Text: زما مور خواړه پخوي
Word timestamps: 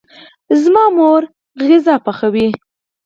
زما 0.63 0.85
مور 0.97 1.23
خواړه 1.59 1.95
پخوي 2.05 2.47